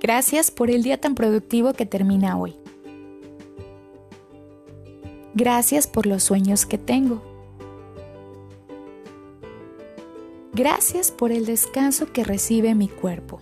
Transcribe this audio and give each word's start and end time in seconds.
Gracias 0.00 0.50
por 0.50 0.70
el 0.70 0.82
día 0.82 0.98
tan 0.98 1.14
productivo 1.14 1.74
que 1.74 1.84
termina 1.84 2.38
hoy. 2.38 2.56
Gracias 5.34 5.86
por 5.86 6.06
los 6.06 6.22
sueños 6.22 6.64
que 6.64 6.78
tengo. 6.78 7.22
Gracias 10.54 11.10
por 11.10 11.32
el 11.32 11.44
descanso 11.44 12.12
que 12.12 12.24
recibe 12.24 12.74
mi 12.74 12.88
cuerpo. 12.88 13.40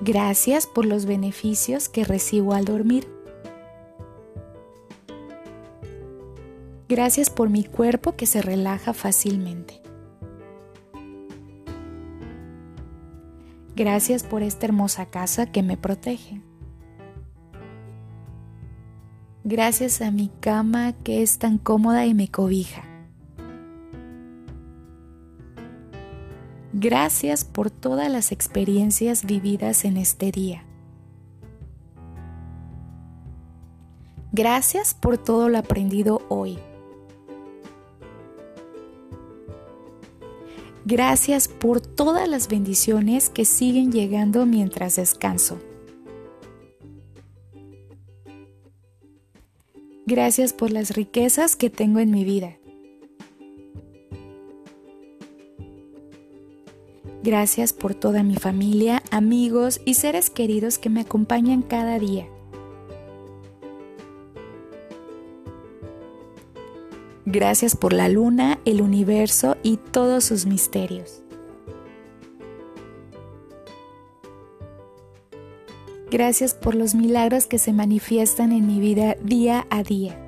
Gracias 0.00 0.66
por 0.66 0.86
los 0.86 1.04
beneficios 1.04 1.88
que 1.88 2.04
recibo 2.04 2.54
al 2.54 2.64
dormir. 2.64 3.06
Gracias 6.88 7.28
por 7.28 7.50
mi 7.50 7.64
cuerpo 7.64 8.16
que 8.16 8.26
se 8.26 8.40
relaja 8.40 8.94
fácilmente. 8.94 9.85
Gracias 13.76 14.22
por 14.22 14.42
esta 14.42 14.64
hermosa 14.64 15.04
casa 15.04 15.44
que 15.44 15.62
me 15.62 15.76
protege. 15.76 16.40
Gracias 19.44 20.00
a 20.00 20.10
mi 20.10 20.30
cama 20.40 20.94
que 21.04 21.22
es 21.22 21.38
tan 21.38 21.58
cómoda 21.58 22.06
y 22.06 22.14
me 22.14 22.28
cobija. 22.28 22.84
Gracias 26.72 27.44
por 27.44 27.70
todas 27.70 28.10
las 28.10 28.32
experiencias 28.32 29.26
vividas 29.26 29.84
en 29.84 29.98
este 29.98 30.32
día. 30.32 30.64
Gracias 34.32 34.94
por 34.94 35.18
todo 35.18 35.50
lo 35.50 35.58
aprendido 35.58 36.22
hoy. 36.30 36.58
Gracias 40.88 41.48
por 41.48 41.80
todas 41.80 42.28
las 42.28 42.46
bendiciones 42.46 43.28
que 43.28 43.44
siguen 43.44 43.90
llegando 43.90 44.46
mientras 44.46 44.94
descanso. 44.94 45.58
Gracias 50.06 50.52
por 50.52 50.70
las 50.70 50.94
riquezas 50.94 51.56
que 51.56 51.70
tengo 51.70 51.98
en 51.98 52.12
mi 52.12 52.22
vida. 52.22 52.56
Gracias 57.24 57.72
por 57.72 57.96
toda 57.96 58.22
mi 58.22 58.36
familia, 58.36 59.02
amigos 59.10 59.80
y 59.84 59.94
seres 59.94 60.30
queridos 60.30 60.78
que 60.78 60.88
me 60.88 61.00
acompañan 61.00 61.62
cada 61.62 61.98
día. 61.98 62.28
Gracias 67.36 67.76
por 67.76 67.92
la 67.92 68.08
luna, 68.08 68.60
el 68.64 68.80
universo 68.80 69.58
y 69.62 69.76
todos 69.76 70.24
sus 70.24 70.46
misterios. 70.46 71.22
Gracias 76.10 76.54
por 76.54 76.74
los 76.74 76.94
milagros 76.94 77.46
que 77.46 77.58
se 77.58 77.74
manifiestan 77.74 78.52
en 78.52 78.66
mi 78.66 78.80
vida 78.80 79.16
día 79.22 79.66
a 79.68 79.82
día. 79.82 80.18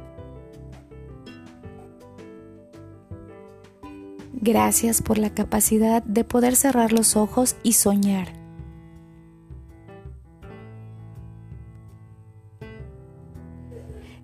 Gracias 4.35 5.01
por 5.01 5.17
la 5.17 5.31
capacidad 5.31 6.03
de 6.03 6.25
poder 6.25 6.57
cerrar 6.57 6.93
los 6.93 7.17
ojos 7.17 7.57
y 7.63 7.73
soñar. 7.73 8.38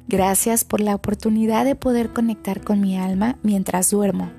Gracias 0.07 0.65
por 0.65 0.81
la 0.81 0.95
oportunidad 0.95 1.65
de 1.65 1.75
poder 1.75 2.13
conectar 2.13 2.63
con 2.63 2.81
mi 2.81 2.99
alma 2.99 3.39
mientras 3.43 3.91
duermo. 3.91 4.31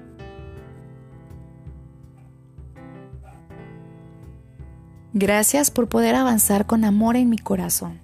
Gracias 5.13 5.71
por 5.71 5.87
poder 5.87 6.13
avanzar 6.13 6.65
con 6.65 6.83
amor 6.83 7.15
en 7.15 7.29
mi 7.29 7.37
corazón. 7.37 7.99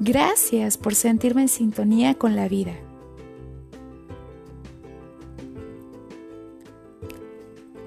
Gracias 0.00 0.76
por 0.76 0.94
sentirme 0.94 1.42
en 1.42 1.48
sintonía 1.48 2.14
con 2.14 2.36
la 2.36 2.48
vida. 2.48 2.72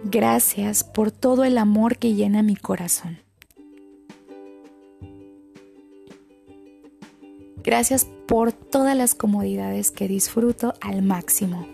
Gracias 0.04 0.84
por 0.84 1.12
todo 1.12 1.44
el 1.44 1.58
amor 1.58 1.98
que 1.98 2.16
llena 2.16 2.42
mi 2.42 2.56
corazón. 2.56 3.20
Gracias 7.64 8.08
por 8.28 8.52
todas 8.52 8.98
las 8.98 9.14
comodidades 9.14 9.92
que 9.92 10.08
disfruto 10.08 10.74
al 10.82 11.02
máximo. 11.04 11.68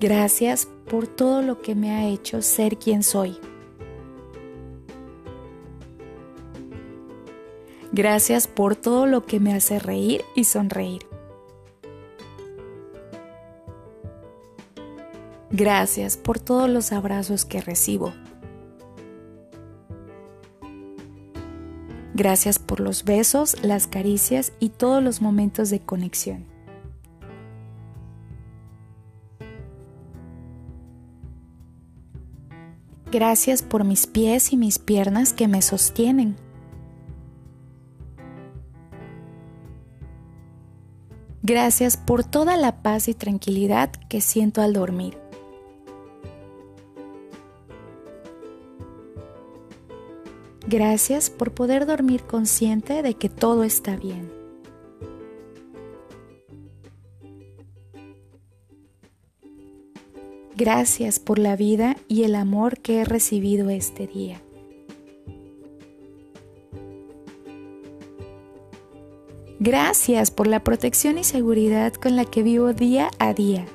Gracias 0.00 0.66
por 0.88 1.06
todo 1.06 1.42
lo 1.42 1.60
que 1.60 1.74
me 1.74 1.90
ha 1.90 2.06
hecho 2.06 2.42
ser 2.42 2.78
quien 2.78 3.02
soy. 3.02 3.36
Gracias 7.92 8.46
por 8.46 8.76
todo 8.76 9.06
lo 9.06 9.26
que 9.26 9.40
me 9.40 9.52
hace 9.52 9.78
reír 9.78 10.24
y 10.36 10.44
sonreír. 10.44 11.02
Gracias 15.50 16.16
por 16.16 16.38
todos 16.38 16.70
los 16.70 16.92
abrazos 16.92 17.44
que 17.44 17.60
recibo. 17.60 18.12
Gracias 22.20 22.58
por 22.58 22.80
los 22.80 23.04
besos, 23.04 23.56
las 23.62 23.86
caricias 23.86 24.52
y 24.60 24.68
todos 24.68 25.02
los 25.02 25.22
momentos 25.22 25.70
de 25.70 25.80
conexión. 25.80 26.44
Gracias 33.10 33.62
por 33.62 33.84
mis 33.84 34.06
pies 34.06 34.52
y 34.52 34.58
mis 34.58 34.78
piernas 34.78 35.32
que 35.32 35.48
me 35.48 35.62
sostienen. 35.62 36.36
Gracias 41.42 41.96
por 41.96 42.22
toda 42.22 42.58
la 42.58 42.82
paz 42.82 43.08
y 43.08 43.14
tranquilidad 43.14 43.92
que 44.10 44.20
siento 44.20 44.60
al 44.60 44.74
dormir. 44.74 45.19
Gracias 50.70 51.30
por 51.30 51.50
poder 51.50 51.84
dormir 51.84 52.22
consciente 52.22 53.02
de 53.02 53.14
que 53.14 53.28
todo 53.28 53.64
está 53.64 53.96
bien. 53.96 54.30
Gracias 60.54 61.18
por 61.18 61.40
la 61.40 61.56
vida 61.56 61.96
y 62.06 62.22
el 62.22 62.36
amor 62.36 62.78
que 62.78 63.00
he 63.00 63.04
recibido 63.04 63.68
este 63.68 64.06
día. 64.06 64.40
Gracias 69.58 70.30
por 70.30 70.46
la 70.46 70.62
protección 70.62 71.18
y 71.18 71.24
seguridad 71.24 71.94
con 71.94 72.14
la 72.14 72.24
que 72.24 72.44
vivo 72.44 72.74
día 72.74 73.10
a 73.18 73.34
día. 73.34 73.66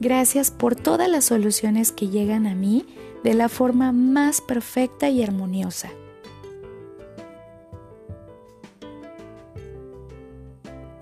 Gracias 0.00 0.50
por 0.50 0.76
todas 0.76 1.08
las 1.08 1.24
soluciones 1.24 1.90
que 1.90 2.08
llegan 2.08 2.46
a 2.46 2.54
mí 2.54 2.86
de 3.24 3.34
la 3.34 3.48
forma 3.48 3.92
más 3.92 4.40
perfecta 4.40 5.08
y 5.08 5.22
armoniosa. 5.22 5.90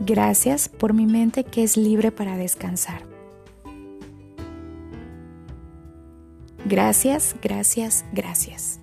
Gracias 0.00 0.68
por 0.68 0.94
mi 0.94 1.06
mente 1.06 1.44
que 1.44 1.62
es 1.62 1.76
libre 1.76 2.12
para 2.12 2.36
descansar. 2.36 3.02
Gracias, 6.64 7.36
gracias, 7.42 8.04
gracias. 8.12 8.80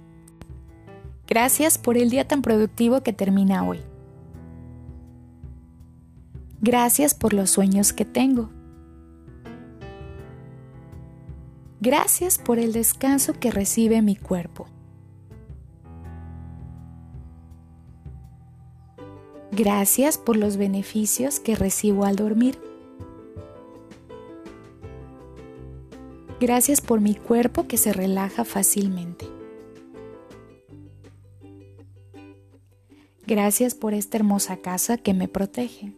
Gracias 1.27 1.77
por 1.77 1.97
el 1.97 2.09
día 2.09 2.27
tan 2.27 2.41
productivo 2.41 3.01
que 3.01 3.13
termina 3.13 3.67
hoy. 3.67 3.79
Gracias 6.61 7.13
por 7.13 7.33
los 7.33 7.49
sueños 7.49 7.91
que 7.91 8.05
tengo. 8.05 8.49
Gracias 11.85 12.37
por 12.37 12.59
el 12.59 12.71
descanso 12.71 13.33
que 13.33 13.51
recibe 13.51 14.01
mi 14.01 14.15
cuerpo. 14.15 14.67
Gracias 19.51 20.17
por 20.17 20.37
los 20.37 20.55
beneficios 20.55 21.41
que 21.41 21.57
recibo 21.57 22.05
al 22.05 22.15
dormir. 22.15 22.57
Gracias 26.39 26.79
por 26.79 27.01
mi 27.01 27.15
cuerpo 27.15 27.67
que 27.67 27.75
se 27.75 27.91
relaja 27.91 28.45
fácilmente. 28.45 29.27
Gracias 33.27 33.75
por 33.75 33.93
esta 33.93 34.15
hermosa 34.15 34.55
casa 34.55 34.97
que 34.97 35.13
me 35.13 35.27
protege. 35.27 35.91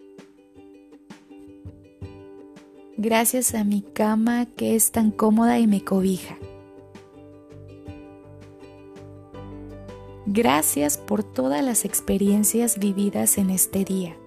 Gracias 3.05 3.53
a 3.53 3.63
mi 3.63 3.83
cama 3.83 4.47
que 4.47 4.75
es 4.75 4.91
tan 4.91 5.11
cómoda 5.11 5.59
y 5.59 5.67
me 5.67 5.83
cobija. 5.83 6.39
Gracias 10.25 10.97
por 10.97 11.23
todas 11.23 11.63
las 11.63 11.85
experiencias 11.85 12.79
vividas 12.79 13.37
en 13.37 13.51
este 13.51 13.85
día. 13.85 14.17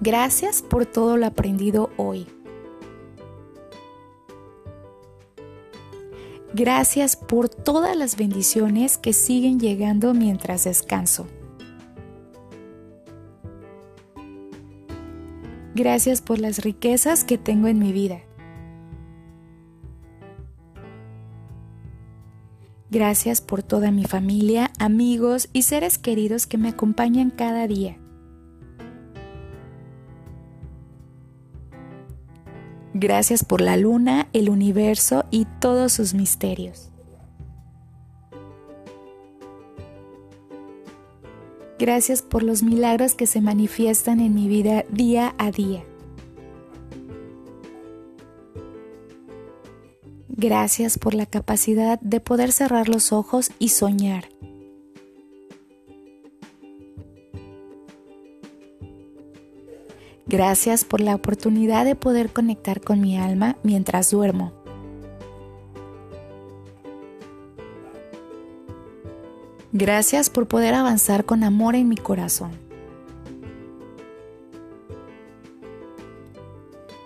Gracias 0.00 0.62
por 0.62 0.86
todo 0.86 1.18
lo 1.18 1.26
aprendido 1.26 1.90
hoy. 1.98 2.26
Gracias 6.54 7.16
por 7.16 7.50
todas 7.50 7.94
las 7.94 8.16
bendiciones 8.16 8.96
que 8.96 9.12
siguen 9.12 9.60
llegando 9.60 10.14
mientras 10.14 10.64
descanso. 10.64 11.26
Gracias 15.80 16.20
por 16.20 16.38
las 16.38 16.58
riquezas 16.58 17.24
que 17.24 17.38
tengo 17.38 17.66
en 17.66 17.78
mi 17.78 17.90
vida. 17.90 18.20
Gracias 22.90 23.40
por 23.40 23.62
toda 23.62 23.90
mi 23.90 24.04
familia, 24.04 24.72
amigos 24.78 25.48
y 25.54 25.62
seres 25.62 25.96
queridos 25.96 26.46
que 26.46 26.58
me 26.58 26.68
acompañan 26.68 27.30
cada 27.30 27.66
día. 27.66 27.96
Gracias 32.92 33.42
por 33.42 33.62
la 33.62 33.78
luna, 33.78 34.28
el 34.34 34.50
universo 34.50 35.24
y 35.30 35.46
todos 35.60 35.94
sus 35.94 36.12
misterios. 36.12 36.90
Gracias 41.80 42.20
por 42.20 42.42
los 42.42 42.62
milagros 42.62 43.14
que 43.14 43.26
se 43.26 43.40
manifiestan 43.40 44.20
en 44.20 44.34
mi 44.34 44.48
vida 44.48 44.84
día 44.90 45.34
a 45.38 45.50
día. 45.50 45.82
Gracias 50.28 50.98
por 50.98 51.14
la 51.14 51.24
capacidad 51.24 51.98
de 52.00 52.20
poder 52.20 52.52
cerrar 52.52 52.90
los 52.90 53.12
ojos 53.14 53.50
y 53.58 53.70
soñar. 53.70 54.28
Gracias 60.26 60.84
por 60.84 61.00
la 61.00 61.14
oportunidad 61.14 61.86
de 61.86 61.94
poder 61.94 62.28
conectar 62.28 62.82
con 62.82 63.00
mi 63.00 63.16
alma 63.16 63.56
mientras 63.62 64.10
duermo. 64.10 64.59
Gracias 69.72 70.30
por 70.30 70.48
poder 70.48 70.74
avanzar 70.74 71.24
con 71.24 71.44
amor 71.44 71.76
en 71.76 71.88
mi 71.88 71.96
corazón. 71.96 72.50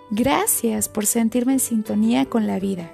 Gracias 0.09 0.89
por 0.89 1.05
sentirme 1.05 1.53
en 1.53 1.59
sintonía 1.59 2.25
con 2.25 2.47
la 2.47 2.59
vida. 2.59 2.91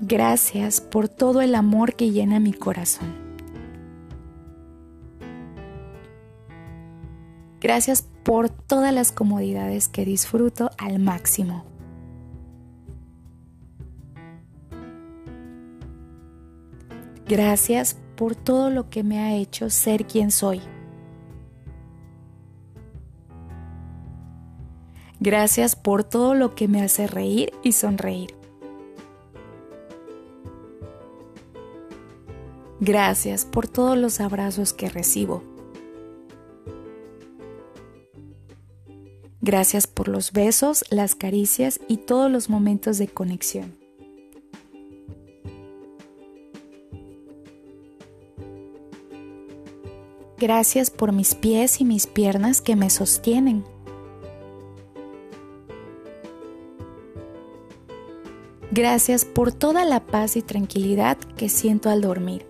Gracias 0.00 0.80
por 0.80 1.08
todo 1.08 1.42
el 1.42 1.54
amor 1.54 1.94
que 1.94 2.10
llena 2.10 2.40
mi 2.40 2.52
corazón. 2.52 3.14
Gracias 7.60 8.06
por 8.22 8.48
todas 8.48 8.92
las 8.94 9.12
comodidades 9.12 9.88
que 9.88 10.04
disfruto 10.04 10.70
al 10.78 10.98
máximo. 10.98 11.73
Gracias 17.26 17.96
por 18.16 18.36
todo 18.36 18.70
lo 18.70 18.90
que 18.90 19.02
me 19.02 19.18
ha 19.18 19.34
hecho 19.34 19.70
ser 19.70 20.06
quien 20.06 20.30
soy. 20.30 20.60
Gracias 25.20 25.74
por 25.74 26.04
todo 26.04 26.34
lo 26.34 26.54
que 26.54 26.68
me 26.68 26.82
hace 26.82 27.06
reír 27.06 27.52
y 27.62 27.72
sonreír. 27.72 28.34
Gracias 32.80 33.46
por 33.46 33.66
todos 33.66 33.96
los 33.96 34.20
abrazos 34.20 34.74
que 34.74 34.90
recibo. 34.90 35.42
Gracias 39.40 39.86
por 39.86 40.08
los 40.08 40.32
besos, 40.32 40.84
las 40.90 41.14
caricias 41.14 41.80
y 41.88 41.98
todos 41.98 42.30
los 42.30 42.50
momentos 42.50 42.98
de 42.98 43.08
conexión. 43.08 43.83
Gracias 50.44 50.90
por 50.90 51.12
mis 51.12 51.34
pies 51.34 51.80
y 51.80 51.86
mis 51.86 52.06
piernas 52.06 52.60
que 52.60 52.76
me 52.76 52.90
sostienen. 52.90 53.64
Gracias 58.70 59.24
por 59.24 59.52
toda 59.52 59.86
la 59.86 60.00
paz 60.00 60.36
y 60.36 60.42
tranquilidad 60.42 61.16
que 61.16 61.48
siento 61.48 61.88
al 61.88 62.02
dormir. 62.02 62.44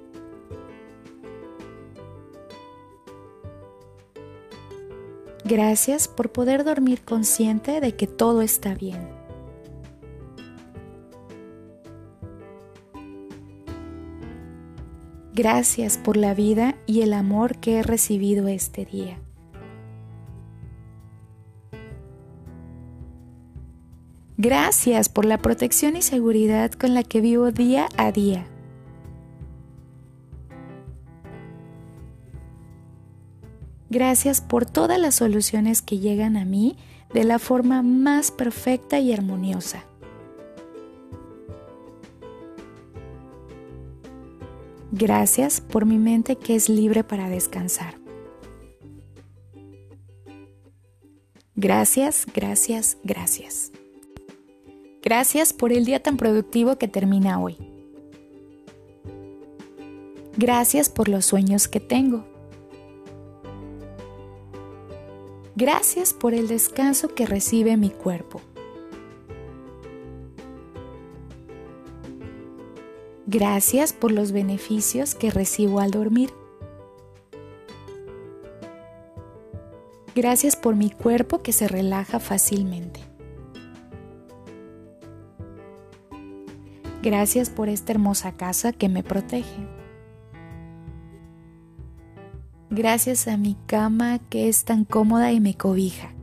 Gracias 5.45 6.09
por 6.09 6.33
poder 6.33 6.65
dormir 6.65 7.05
consciente 7.05 7.81
de 7.81 7.95
que 7.95 8.09
todo 8.09 8.43
está 8.43 8.75
bien. 8.75 9.14
Gracias 15.35 15.99
por 15.99 16.17
la 16.17 16.33
vida 16.33 16.77
y 16.87 17.03
el 17.03 17.13
amor 17.13 17.57
que 17.57 17.79
he 17.79 17.83
recibido 17.83 18.47
este 18.47 18.85
día. 18.85 19.19
Gracias 24.37 25.09
por 25.09 25.25
la 25.25 25.39
protección 25.39 25.97
y 25.97 26.03
seguridad 26.03 26.71
con 26.71 26.95
la 26.95 27.03
que 27.03 27.21
vivo 27.21 27.51
día 27.51 27.89
a 27.97 28.13
día. 28.13 28.47
Gracias 33.91 34.41
por 34.41 34.67
todas 34.67 35.01
las 35.01 35.17
soluciones 35.17 35.83
que 35.83 35.99
llegan 35.99 36.37
a 36.37 36.45
mí 36.45 36.77
de 37.13 37.25
la 37.25 37.41
forma 37.41 37.83
más 37.83 38.31
perfecta 38.31 39.01
y 39.01 39.13
armoniosa. 39.13 39.85
Gracias 44.93 45.61
por 45.61 45.87
mi 45.87 45.99
mente 45.99 46.37
que 46.37 46.55
es 46.55 46.69
libre 46.69 47.05
para 47.05 47.29
descansar. 47.29 47.95
Gracias, 51.57 52.27
gracias, 52.35 52.99
gracias. 53.05 53.73
Gracias 55.03 55.53
por 55.53 55.73
el 55.73 55.85
día 55.85 56.03
tan 56.03 56.17
productivo 56.17 56.79
que 56.79 56.89
termina 56.89 57.41
hoy. 57.41 57.57
Gracias 60.37 60.89
por 60.89 61.09
los 61.09 61.27
sueños 61.27 61.69
que 61.69 61.79
tengo. 61.79 62.25
Gracias 65.55 66.13
por 66.13 66.35
el 66.35 66.49
descanso 66.49 67.15
que 67.15 67.27
recibe 67.27 67.77
mi 67.77 67.91
cuerpo. 67.91 68.41
Gracias 73.35 73.93
por 73.93 74.13
los 74.13 74.31
beneficios 74.31 75.17
que 75.17 75.33
recibo 75.33 75.81
al 75.81 75.91
dormir. 75.91 76.31
Gracias 80.15 80.55
por 80.55 80.77
mi 80.77 80.91
cuerpo 80.91 81.43
que 81.43 81.51
se 81.53 81.67
relaja 81.67 82.21
fácilmente. 82.21 83.01
Gracias 87.03 87.51
por 87.51 87.69
esta 87.69 87.91
hermosa 87.91 88.37
casa 88.37 88.73
que 88.73 88.89
me 88.89 89.03
protege. 89.03 89.67
gracias 92.71 93.29
a 93.29 93.37
mi 93.37 93.57
cama 93.67 94.21
que 94.31 94.49
es 94.49 94.65
tan 94.65 94.85
cómoda 94.85 95.33
y 95.33 95.41
me 95.41 95.57
cobija. 95.57 96.14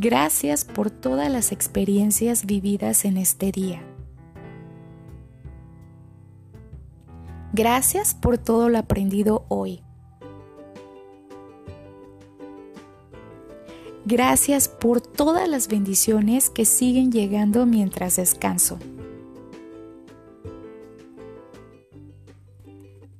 Gracias 0.00 0.64
por 0.64 0.92
todas 0.92 1.28
las 1.28 1.50
experiencias 1.50 2.46
vividas 2.46 3.04
en 3.04 3.16
este 3.16 3.50
día. 3.50 3.82
Gracias 7.52 8.14
por 8.14 8.38
todo 8.38 8.68
lo 8.68 8.78
aprendido 8.78 9.44
hoy. 9.48 9.82
Gracias 14.04 14.68
por 14.68 15.00
todas 15.00 15.48
las 15.48 15.66
bendiciones 15.66 16.48
que 16.48 16.64
siguen 16.64 17.10
llegando 17.10 17.66
mientras 17.66 18.14
descanso. 18.14 18.78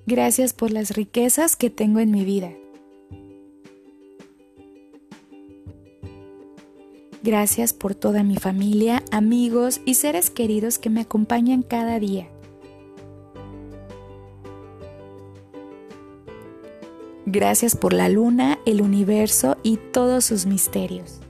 Gracias 0.06 0.52
por 0.52 0.70
las 0.70 0.92
riquezas 0.94 1.56
que 1.56 1.70
tengo 1.70 1.98
en 1.98 2.12
mi 2.12 2.24
vida. 2.24 2.52
Gracias 7.28 7.74
por 7.74 7.94
toda 7.94 8.22
mi 8.22 8.36
familia, 8.36 9.02
amigos 9.10 9.82
y 9.84 9.96
seres 9.96 10.30
queridos 10.30 10.78
que 10.78 10.88
me 10.88 11.02
acompañan 11.02 11.60
cada 11.60 11.98
día. 12.00 12.26
Gracias 17.26 17.76
por 17.76 17.92
la 17.92 18.08
luna, 18.08 18.58
el 18.64 18.80
universo 18.80 19.58
y 19.62 19.76
todos 19.76 20.24
sus 20.24 20.46
misterios. 20.46 21.20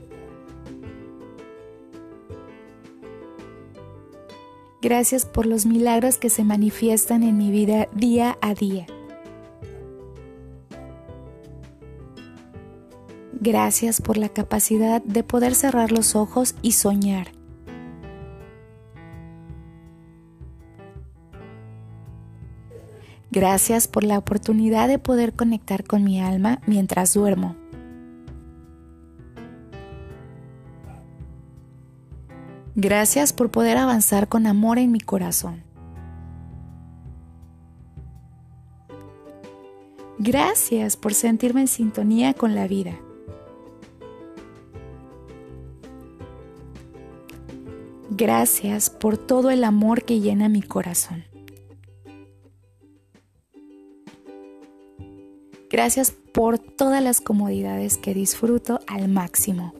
Gracias 4.81 5.25
por 5.25 5.45
los 5.45 5.65
milagros 5.65 6.17
que 6.17 6.29
se 6.29 6.45
manifiestan 6.45 7.23
en 7.23 7.37
mi 7.37 7.51
vida 7.51 7.89
día 7.93 8.37
a 8.39 8.53
día. 8.53 8.87
Gracias 13.41 14.01
por 14.01 14.17
la 14.17 14.27
capacidad 14.27 15.01
de 15.01 15.23
poder 15.23 15.55
cerrar 15.55 15.93
los 15.93 16.15
ojos 16.15 16.55
y 16.61 16.73
soñar. 16.73 17.31
Gracias 23.31 23.87
por 23.87 24.03
la 24.03 24.17
oportunidad 24.17 24.89
de 24.89 24.99
poder 24.99 25.33
conectar 25.33 25.85
con 25.85 26.03
mi 26.03 26.19
alma 26.19 26.59
mientras 26.65 27.13
duermo. 27.13 27.55
Gracias 32.75 33.31
por 33.31 33.51
poder 33.51 33.77
avanzar 33.77 34.27
con 34.27 34.47
amor 34.47 34.79
en 34.79 34.91
mi 34.91 34.99
corazón. 34.99 35.63
Gracias 40.17 40.97
por 40.97 41.13
sentirme 41.13 41.61
en 41.61 41.67
sintonía 41.67 42.33
con 42.33 42.55
la 42.55 42.67
vida. 42.67 42.99
Gracias 48.19 48.89
por 48.89 49.17
todo 49.17 49.49
el 49.49 49.63
amor 49.63 50.03
que 50.03 50.19
llena 50.19 50.49
mi 50.49 50.61
corazón. 50.61 51.23
Gracias 55.69 56.11
por 56.11 56.59
todas 56.59 57.01
las 57.01 57.21
comodidades 57.21 57.97
que 57.97 58.13
disfruto 58.13 58.81
al 58.87 59.07
máximo. 59.07 59.73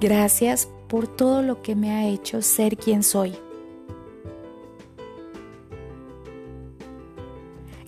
Gracias 0.00 0.68
por 0.88 1.06
todo 1.06 1.42
lo 1.42 1.62
que 1.62 1.76
me 1.76 1.92
ha 1.92 2.08
hecho 2.08 2.42
ser 2.42 2.76
quien 2.76 3.04
soy. 3.04 3.32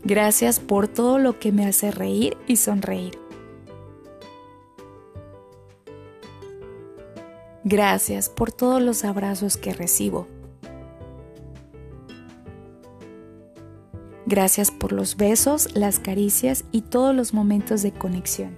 Gracias 0.05 0.61
por 0.61 0.87
todo 0.87 1.19
lo 1.19 1.41
que 1.41 1.51
me 1.51 1.67
hace 1.67 1.91
reír 1.91 2.37
y 2.47 2.55
sonreír. 2.55 3.24
Gracias 7.75 8.29
por 8.29 8.53
todos 8.53 8.81
los 8.81 9.05
abrazos 9.05 9.57
que 9.57 9.73
recibo. 9.73 10.29
Gracias 14.27 14.71
por 14.71 14.93
los 14.93 15.17
besos, 15.17 15.75
las 15.75 15.99
caricias 15.99 16.65
y 16.71 16.83
todos 16.83 17.17
los 17.17 17.35
momentos 17.35 17.83
de 17.83 17.91
conexión. 17.91 18.57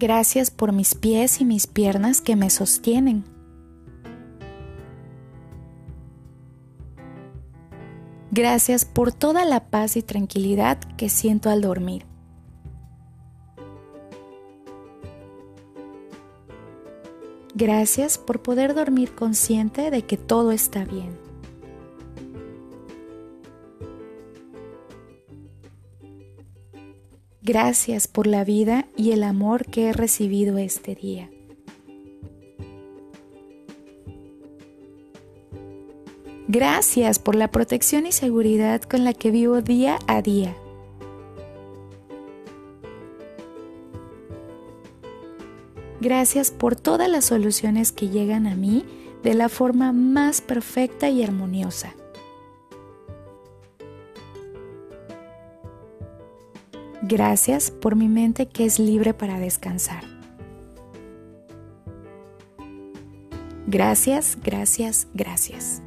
Gracias 0.00 0.50
por 0.50 0.72
mis 0.72 0.96
pies 0.96 1.40
y 1.40 1.44
mis 1.44 1.68
piernas 1.68 2.20
que 2.20 2.34
me 2.34 2.50
sostienen. 2.50 3.22
Gracias 8.32 8.84
por 8.84 9.12
toda 9.12 9.44
la 9.44 9.70
paz 9.70 9.96
y 9.96 10.02
tranquilidad 10.02 10.80
que 10.96 11.08
siento 11.08 11.48
al 11.48 11.60
dormir. 11.60 12.09
Gracias 17.60 18.16
por 18.16 18.40
poder 18.40 18.72
dormir 18.72 19.14
consciente 19.14 19.90
de 19.90 20.00
que 20.00 20.16
todo 20.16 20.50
está 20.50 20.86
bien. 20.86 21.10
Gracias 27.42 28.08
por 28.08 28.26
la 28.26 28.44
vida 28.44 28.86
y 28.96 29.12
el 29.12 29.22
amor 29.22 29.66
que 29.66 29.88
he 29.88 29.92
recibido 29.92 30.56
este 30.56 30.94
día. 30.94 31.28
Gracias 36.48 37.18
por 37.18 37.34
la 37.34 37.48
protección 37.48 38.06
y 38.06 38.12
seguridad 38.12 38.80
con 38.80 39.04
la 39.04 39.12
que 39.12 39.30
vivo 39.30 39.60
día 39.60 39.98
a 40.06 40.22
día. 40.22 40.56
Gracias 46.00 46.50
por 46.50 46.76
todas 46.76 47.10
las 47.10 47.26
soluciones 47.26 47.92
que 47.92 48.08
llegan 48.08 48.46
a 48.46 48.54
mí 48.54 48.84
de 49.22 49.34
la 49.34 49.48
forma 49.48 49.92
más 49.92 50.40
perfecta 50.40 51.10
y 51.10 51.22
armoniosa. 51.22 51.94
Gracias 57.02 57.70
por 57.70 57.96
mi 57.96 58.08
mente 58.08 58.48
que 58.48 58.64
es 58.64 58.78
libre 58.78 59.12
para 59.12 59.38
descansar. 59.38 60.04
Gracias, 63.66 64.38
gracias, 64.42 65.06
gracias. 65.14 65.82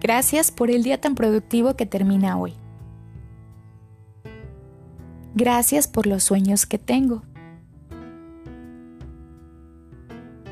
Gracias 0.00 0.50
por 0.50 0.70
el 0.70 0.82
día 0.82 1.00
tan 1.00 1.14
productivo 1.14 1.74
que 1.74 1.86
termina 1.86 2.38
hoy. 2.38 2.54
Gracias 5.34 5.88
por 5.88 6.06
los 6.06 6.24
sueños 6.24 6.66
que 6.66 6.78
tengo. 6.78 7.22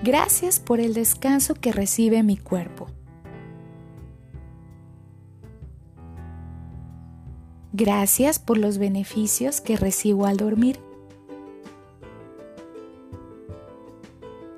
Gracias 0.07 0.61
por 0.61 0.79
el 0.79 0.95
descanso 0.95 1.57
que 1.57 1.73
recibe 1.73 2.23
mi 2.23 2.37
cuerpo. 2.37 2.87
Gracias 7.73 8.39
por 8.39 8.57
los 8.57 8.79
beneficios 8.79 9.61
que 9.61 9.77
recibo 9.77 10.27
al 10.27 10.37
dormir. 10.37 10.79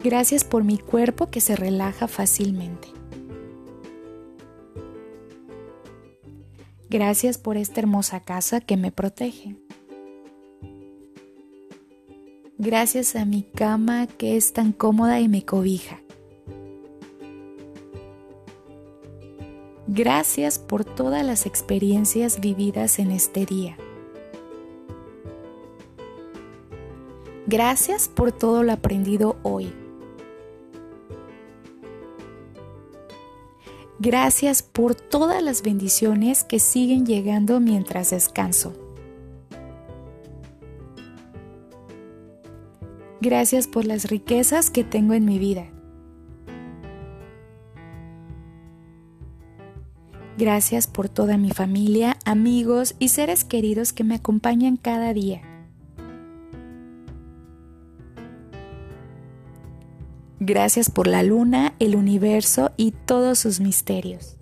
Gracias 0.05 0.45
por 0.45 0.65
mi 0.65 0.77
cuerpo 0.77 1.31
que 1.31 1.41
se 1.41 1.57
relaja 1.57 2.09
fácilmente. 2.09 2.89
Gracias 6.91 7.39
por 7.39 7.57
esta 7.57 7.81
hermosa 7.81 8.21
casa 8.21 8.61
que 8.61 8.77
me 8.77 8.93
protege. 8.93 9.57
Gracias 12.69 13.17
a 13.17 13.25
mi 13.25 13.45
cama 13.45 14.07
que 14.07 14.37
es 14.37 14.53
tan 14.53 14.73
cómoda 14.73 15.21
y 15.21 15.29
me 15.31 15.43
cobija. 15.43 16.03
Gracias 19.87 20.59
por 20.59 20.85
todas 20.85 21.25
las 21.25 21.47
experiencias 21.47 22.41
vividas 22.41 22.99
en 22.99 23.11
este 23.11 23.47
día. 23.47 23.79
Gracias 27.47 28.07
por 28.07 28.33
todo 28.33 28.63
lo 28.63 28.73
aprendido 28.73 29.37
hoy. 29.43 29.73
Gracias 33.99 34.63
por 34.63 34.95
todas 34.95 35.43
las 35.43 35.63
bendiciones 35.63 36.45
que 36.45 36.59
siguen 36.59 37.07
llegando 37.07 37.61
mientras 37.61 38.11
descanso. 38.11 38.88
Gracias 43.21 43.67
por 43.67 43.85
las 43.85 44.09
riquezas 44.09 44.71
que 44.71 44.85
tengo 44.85 45.15
en 45.15 45.25
mi 45.25 45.39
vida. 45.39 45.71
Gracias 50.39 50.87
por 50.87 51.09
toda 51.09 51.37
mi 51.37 51.51
familia, 51.51 52.17
amigos 52.25 52.95
y 53.01 53.09
seres 53.09 53.43
queridos 53.43 53.93
que 53.93 54.05
me 54.05 54.15
acompañan 54.15 54.77
cada 54.77 55.13
día. 55.13 55.43
Gracias 60.39 60.89
por 60.89 61.09
la 61.09 61.25
luna, 61.25 61.75
el 61.81 61.97
universo 61.97 62.71
y 62.77 62.93
todos 62.93 63.41
sus 63.41 63.59
misterios. 63.59 64.38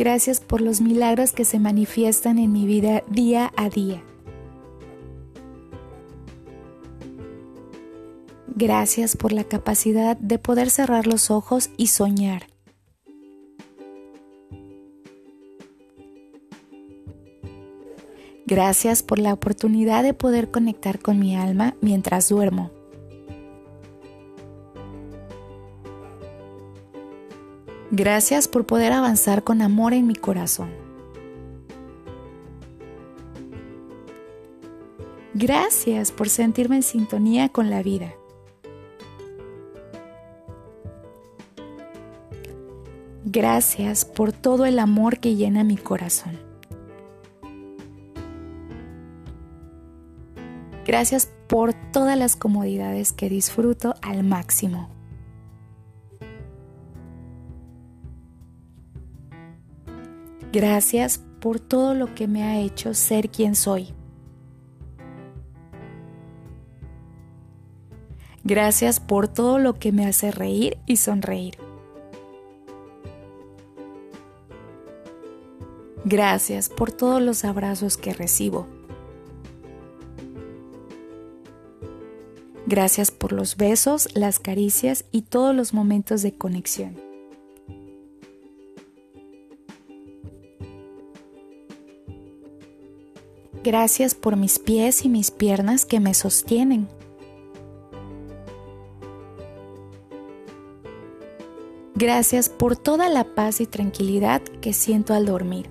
Gracias 0.00 0.40
por 0.40 0.62
los 0.62 0.80
milagros 0.80 1.32
que 1.32 1.44
se 1.44 1.58
manifiestan 1.58 2.38
en 2.38 2.50
mi 2.52 2.64
vida 2.64 3.04
día 3.10 3.52
a 3.54 3.68
día. 3.68 4.02
Gracias 8.46 9.14
por 9.14 9.34
la 9.34 9.44
capacidad 9.44 10.16
de 10.16 10.38
poder 10.38 10.70
cerrar 10.70 11.06
los 11.06 11.30
ojos 11.30 11.68
y 11.76 11.88
soñar. 11.88 12.46
Gracias 18.46 19.02
por 19.02 19.18
la 19.18 19.34
oportunidad 19.34 20.02
de 20.02 20.14
poder 20.14 20.50
conectar 20.50 20.98
con 20.98 21.18
mi 21.18 21.36
alma 21.36 21.76
mientras 21.82 22.30
duermo. 22.30 22.70
Gracias 27.92 28.46
por 28.46 28.66
poder 28.66 28.92
avanzar 28.92 29.42
con 29.42 29.62
amor 29.62 29.94
en 29.94 30.06
mi 30.06 30.14
corazón. 30.14 30.70
Gracias 35.34 36.12
por 36.12 36.28
sentirme 36.28 36.76
en 36.76 36.82
sintonía 36.82 37.48
con 37.48 37.68
la 37.68 37.82
vida. 37.82 38.14
Gracias 43.24 44.04
por 44.04 44.32
todo 44.32 44.66
el 44.66 44.78
amor 44.78 45.18
que 45.18 45.34
llena 45.34 45.64
mi 45.64 45.76
corazón. 45.76 46.38
Gracias 50.86 51.30
por 51.48 51.74
todas 51.92 52.16
las 52.16 52.36
comodidades 52.36 53.12
que 53.12 53.28
disfruto 53.28 53.94
al 54.02 54.24
máximo. 54.24 54.99
Gracias 60.52 61.20
por 61.40 61.60
todo 61.60 61.94
lo 61.94 62.14
que 62.14 62.26
me 62.26 62.42
ha 62.42 62.58
hecho 62.58 62.92
ser 62.94 63.30
quien 63.30 63.54
soy. 63.54 63.94
Gracias 68.42 68.98
por 68.98 69.28
todo 69.28 69.58
lo 69.58 69.74
que 69.74 69.92
me 69.92 70.06
hace 70.06 70.32
reír 70.32 70.78
y 70.86 70.96
sonreír. 70.96 71.56
Gracias 76.04 76.68
por 76.68 76.90
todos 76.90 77.22
los 77.22 77.44
abrazos 77.44 77.96
que 77.96 78.12
recibo. 78.12 78.66
Gracias 82.66 83.10
por 83.10 83.32
los 83.32 83.56
besos, 83.56 84.08
las 84.14 84.40
caricias 84.40 85.04
y 85.12 85.22
todos 85.22 85.54
los 85.54 85.74
momentos 85.74 86.22
de 86.22 86.32
conexión. 86.32 87.09
Gracias 93.62 94.14
por 94.14 94.36
mis 94.36 94.58
pies 94.58 95.04
y 95.04 95.08
mis 95.10 95.30
piernas 95.30 95.84
que 95.84 96.00
me 96.00 96.14
sostienen. 96.14 96.88
Gracias 101.94 102.48
por 102.48 102.76
toda 102.76 103.10
la 103.10 103.24
paz 103.34 103.60
y 103.60 103.66
tranquilidad 103.66 104.40
que 104.62 104.72
siento 104.72 105.12
al 105.12 105.26
dormir. 105.26 105.68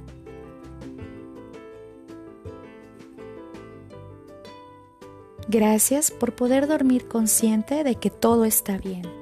Gracias 5.48 6.12
por 6.12 6.36
poder 6.36 6.68
dormir 6.68 7.08
consciente 7.08 7.84
de 7.84 7.96
que 7.96 8.12
todo 8.12 8.46
está 8.46 8.78
bien. 8.78 9.19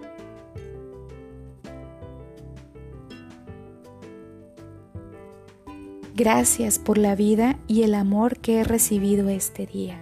Gracias 6.18 6.80
por 6.80 6.98
la 6.98 7.16
vida 7.16 7.60
y 7.68 7.84
el 7.84 7.94
amor 7.94 8.40
que 8.40 8.58
he 8.58 8.64
recibido 8.64 9.30
este 9.30 9.68
día. 9.68 10.00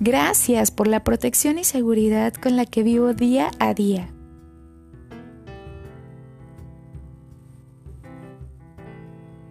Gracias 0.00 0.72
por 0.72 0.88
la 0.88 1.04
protección 1.04 1.60
y 1.60 1.62
seguridad 1.62 2.34
con 2.34 2.56
la 2.56 2.66
que 2.66 2.82
vivo 2.82 3.14
día 3.14 3.52
a 3.60 3.74
día. 3.74 4.12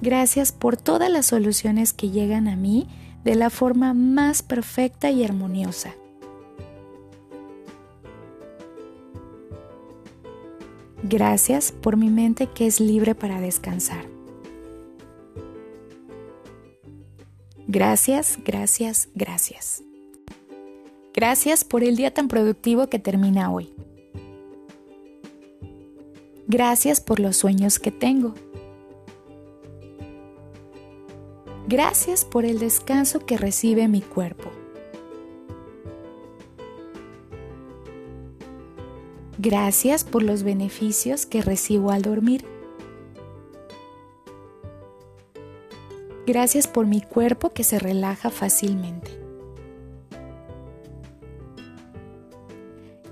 Gracias 0.02 0.52
por 0.52 0.76
todas 0.76 1.10
las 1.10 1.28
soluciones 1.28 1.94
que 1.94 2.10
llegan 2.10 2.50
a 2.50 2.58
mí 2.58 2.90
de 3.24 3.36
la 3.36 3.50
forma 3.50 3.94
más 3.94 4.44
perfecta 4.44 5.12
y 5.12 5.24
armoniosa. 5.24 5.96
Gracias 11.10 11.72
por 11.72 11.96
mi 11.96 12.10
mente 12.10 12.48
que 12.48 12.68
es 12.68 12.82
libre 12.82 13.16
para 13.16 13.40
descansar. 13.40 14.06
Gracias, 17.66 18.38
gracias, 18.44 19.08
gracias. 19.16 19.84
Gracias 21.14 21.64
por 21.64 21.86
el 21.86 21.96
día 21.96 22.14
tan 22.14 22.28
productivo 22.28 22.88
que 22.88 23.00
termina 23.00 23.50
hoy. 23.52 23.74
Gracias 26.46 27.00
por 27.00 27.22
los 27.22 27.38
sueños 27.38 27.80
que 27.80 27.92
tengo. 27.92 28.34
Gracias 31.70 32.26
por 32.26 32.44
el 32.44 32.60
descanso 32.60 33.26
que 33.26 33.38
recibe 33.38 33.88
mi 33.88 34.02
cuerpo. 34.02 34.52
Gracias 39.50 40.04
por 40.04 40.24
los 40.24 40.44
beneficios 40.44 41.26
que 41.26 41.42
recibo 41.42 41.92
al 41.92 42.02
dormir. 42.02 42.44
Gracias 46.26 46.68
por 46.68 46.86
mi 46.86 47.00
cuerpo 47.00 47.52
que 47.52 47.64
se 47.64 47.80
relaja 47.80 48.30
fácilmente. 48.30 49.10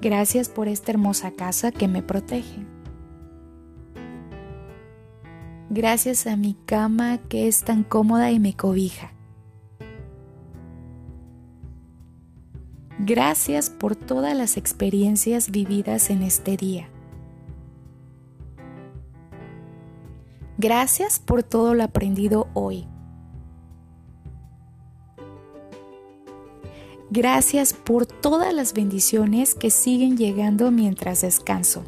Gracias 0.02 0.50
por 0.50 0.68
esta 0.68 0.92
hermosa 0.92 1.32
casa 1.32 1.72
que 1.72 1.88
me 1.88 2.04
protege. 2.04 2.66
Gracias 5.70 6.28
a 6.28 6.36
mi 6.36 6.58
cama 6.66 7.18
que 7.30 7.48
es 7.48 7.64
tan 7.64 7.86
cómoda 7.86 8.30
y 8.32 8.42
me 8.42 8.58
cobija. 8.58 9.15
Gracias 13.08 13.70
por 13.70 13.96
todas 13.96 14.36
las 14.36 14.58
experiencias 14.58 15.52
vividas 15.52 16.10
en 16.10 16.24
este 16.24 16.58
día. 16.58 16.90
Gracias 20.58 21.20
por 21.20 21.44
todo 21.44 21.76
lo 21.76 21.84
aprendido 21.84 22.48
hoy. 22.56 22.88
Gracias 27.12 27.74
por 27.74 28.08
todas 28.08 28.52
las 28.56 28.74
bendiciones 28.74 29.54
que 29.54 29.70
siguen 29.70 30.18
llegando 30.18 30.72
mientras 30.72 31.22
descanso. 31.22 31.84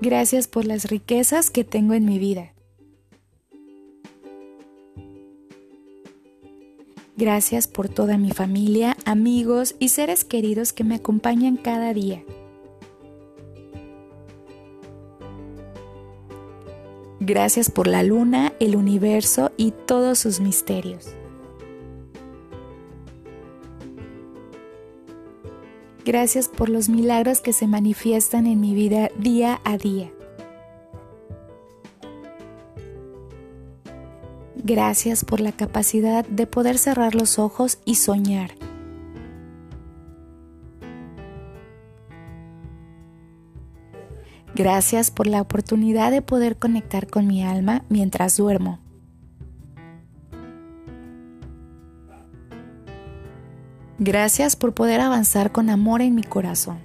Gracias 0.00 0.48
por 0.48 0.64
las 0.64 0.90
riquezas 0.90 1.50
que 1.50 1.62
tengo 1.62 1.94
en 1.94 2.04
mi 2.04 2.18
vida. 2.18 2.53
Gracias 7.16 7.68
por 7.68 7.88
toda 7.88 8.18
mi 8.18 8.32
familia, 8.32 8.96
amigos 9.04 9.76
y 9.78 9.90
seres 9.90 10.24
queridos 10.24 10.72
que 10.72 10.82
me 10.82 10.96
acompañan 10.96 11.56
cada 11.56 11.94
día. 11.94 12.24
Gracias 17.20 17.70
por 17.70 17.86
la 17.86 18.02
luna, 18.02 18.52
el 18.58 18.74
universo 18.74 19.52
y 19.56 19.70
todos 19.70 20.18
sus 20.18 20.40
misterios. 20.40 21.14
Gracias 26.04 26.48
por 26.48 26.68
los 26.68 26.88
milagros 26.88 27.40
que 27.40 27.52
se 27.52 27.68
manifiestan 27.68 28.46
en 28.46 28.60
mi 28.60 28.74
vida 28.74 29.08
día 29.16 29.60
a 29.64 29.78
día. 29.78 30.12
Gracias 34.64 35.24
por 35.24 35.40
la 35.40 35.52
capacidad 35.52 36.26
de 36.26 36.48
poder 36.48 36.78
cerrar 36.78 37.14
los 37.14 37.38
ojos 37.38 37.78
y 37.84 37.94
soñar 37.94 38.50
Gracias 44.54 45.10
por 45.10 45.26
la 45.26 45.40
oportunidad 45.40 46.12
de 46.12 46.22
poder 46.22 46.56
conectar 46.56 47.08
con 47.08 47.26
mi 47.26 47.42
alma 47.42 47.82
mientras 47.88 48.36
duermo. 48.36 48.78
Gracias 53.98 54.54
por 54.54 54.72
poder 54.72 55.00
avanzar 55.00 55.50
con 55.50 55.70
amor 55.70 56.02
en 56.02 56.14
mi 56.14 56.22
corazón. 56.22 56.78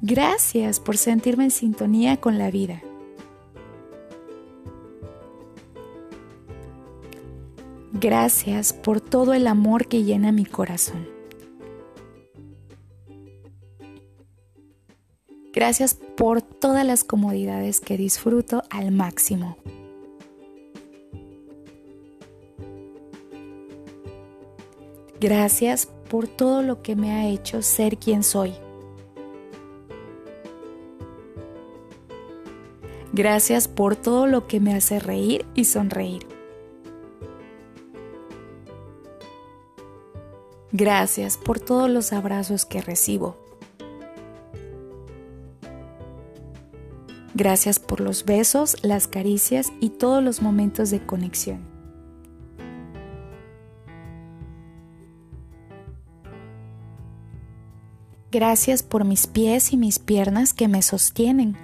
Gracias 0.00 0.80
por 0.80 0.96
sentirme 0.96 1.44
en 1.44 1.50
sintonía 1.52 2.16
con 2.16 2.36
la 2.36 2.50
vida. 2.50 2.82
Gracias 8.04 8.74
por 8.74 9.00
todo 9.00 9.32
el 9.32 9.46
amor 9.46 9.88
que 9.88 10.02
llena 10.02 10.30
mi 10.30 10.44
corazón. 10.44 11.08
Gracias 15.54 15.94
por 15.94 16.42
todas 16.42 16.84
las 16.84 17.02
comodidades 17.02 17.80
que 17.80 17.96
disfruto 17.96 18.62
al 18.68 18.90
máximo. 18.90 19.56
Gracias 25.18 25.86
por 26.10 26.28
todo 26.28 26.60
lo 26.60 26.82
que 26.82 26.96
me 26.96 27.10
ha 27.10 27.28
hecho 27.28 27.62
ser 27.62 27.96
quien 27.96 28.22
soy. 28.22 28.52
Gracias 33.14 33.66
por 33.66 33.96
todo 33.96 34.26
lo 34.26 34.46
que 34.46 34.60
me 34.60 34.74
hace 34.74 34.98
reír 34.98 35.46
y 35.54 35.64
sonreír. 35.64 36.33
Gracias 40.76 41.36
por 41.38 41.60
todos 41.60 41.88
los 41.88 42.12
abrazos 42.12 42.66
que 42.66 42.82
recibo. 42.82 43.36
Gracias 47.32 47.78
por 47.78 48.00
los 48.00 48.24
besos, 48.24 48.76
las 48.82 49.06
caricias 49.06 49.72
y 49.80 49.90
todos 49.90 50.20
los 50.20 50.42
momentos 50.42 50.90
de 50.90 51.06
conexión. 51.06 51.60
Gracias 58.32 58.82
por 58.82 59.04
mis 59.04 59.28
pies 59.28 59.72
y 59.72 59.76
mis 59.76 60.00
piernas 60.00 60.54
que 60.54 60.66
me 60.66 60.82
sostienen. 60.82 61.56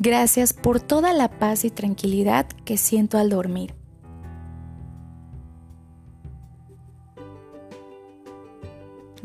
Gracias 0.00 0.52
por 0.52 0.80
toda 0.80 1.12
la 1.12 1.38
paz 1.38 1.64
y 1.64 1.70
tranquilidad 1.70 2.48
que 2.64 2.76
siento 2.76 3.16
al 3.16 3.30
dormir. 3.30 3.79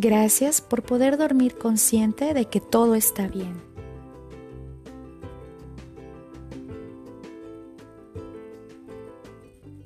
Gracias 0.05 0.61
por 0.61 0.83
poder 0.83 1.17
dormir 1.17 1.57
consciente 1.57 2.35
de 2.35 2.45
que 2.45 2.61
todo 2.61 2.93
está 2.93 3.27
bien. 3.27 3.59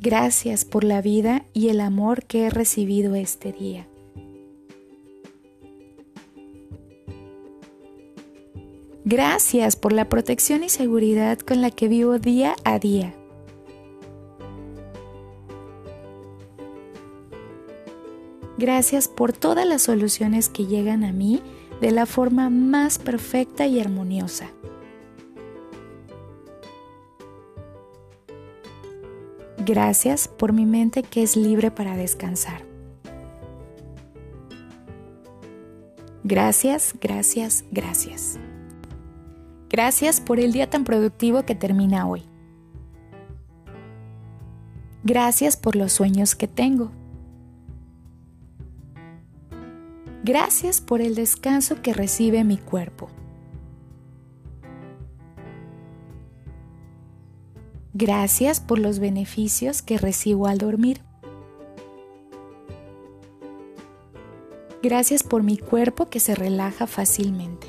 Gracias 0.01 0.65
por 0.65 0.83
la 0.83 1.01
vida 1.01 1.45
y 1.53 1.69
el 1.69 1.79
amor 1.79 2.25
que 2.25 2.47
he 2.47 2.49
recibido 2.49 3.15
este 3.15 3.53
día. 3.53 3.87
Gracias 9.05 9.77
por 9.77 9.93
la 9.93 10.09
protección 10.09 10.65
y 10.65 10.69
seguridad 10.69 11.39
con 11.39 11.61
la 11.61 11.71
que 11.71 11.87
vivo 11.87 12.19
día 12.19 12.57
a 12.65 12.77
día. 12.77 13.18
Gracias 18.59 19.07
por 19.07 19.31
todas 19.31 19.65
las 19.65 19.83
soluciones 19.83 20.49
que 20.49 20.65
llegan 20.65 21.05
a 21.05 21.13
mí 21.13 21.41
de 21.79 21.91
la 21.91 22.05
forma 22.05 22.49
más 22.49 22.99
perfecta 22.99 23.65
y 23.67 23.79
armoniosa. 23.79 24.51
Gracias 29.65 30.27
por 30.27 30.51
mi 30.51 30.65
mente 30.65 31.03
que 31.03 31.23
es 31.23 31.37
libre 31.37 31.71
para 31.71 31.95
descansar. 31.95 32.65
Gracias, 36.25 36.95
gracias, 36.99 37.63
gracias. 37.71 38.37
Gracias 39.69 40.19
por 40.19 40.37
el 40.37 40.51
día 40.51 40.69
tan 40.69 40.83
productivo 40.83 41.45
que 41.45 41.55
termina 41.55 42.05
hoy. 42.09 42.23
Gracias 45.05 45.55
por 45.55 45.77
los 45.77 45.93
sueños 45.93 46.35
que 46.35 46.49
tengo. 46.49 46.98
Gracias 50.29 50.79
por 50.79 51.01
el 51.01 51.15
descanso 51.15 51.81
que 51.81 51.91
recibe 51.91 52.43
mi 52.43 52.59
cuerpo. 52.59 53.09
Gracias 57.95 58.59
por 58.59 58.77
los 58.77 58.99
beneficios 58.99 59.81
que 59.81 59.97
recibo 59.97 60.45
al 60.45 60.59
dormir. 60.59 61.01
Gracias 64.83 65.23
por 65.23 65.41
mi 65.41 65.57
cuerpo 65.57 66.11
que 66.11 66.19
se 66.19 66.35
relaja 66.35 66.85
fácilmente. 66.85 67.65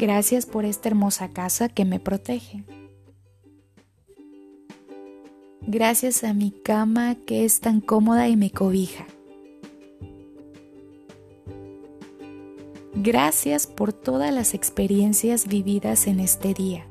Gracias 0.00 0.46
por 0.46 0.64
esta 0.64 0.88
hermosa 0.88 1.28
casa 1.28 1.68
que 1.68 1.84
me 1.84 2.00
protege. 2.00 2.64
Gracias 5.68 6.24
a 6.24 6.32
mi 6.32 6.50
cama 6.50 7.14
que 7.26 7.44
es 7.44 7.60
tan 7.60 7.82
cómoda 7.82 8.26
y 8.26 8.36
me 8.36 8.50
cobija. 8.50 9.06
Gracias 12.94 13.66
por 13.66 13.92
todas 13.92 14.32
las 14.32 14.54
experiencias 14.54 15.46
vividas 15.46 16.06
en 16.06 16.20
este 16.20 16.54
día. 16.54 16.86